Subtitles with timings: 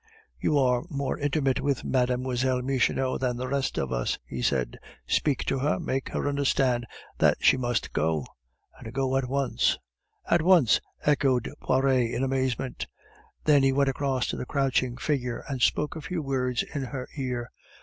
[0.39, 2.17] "You are more intimate with Mlle.
[2.17, 6.87] Michonneau than the rest of us," he said; "speak to her, make her understand
[7.19, 8.25] that she must go,
[8.79, 9.77] and go at once."
[10.27, 12.87] "At once!" echoed Poiret in amazement.
[13.43, 17.07] Then he went across to the crouching figure, and spoke a few words in her
[17.15, 17.51] ear.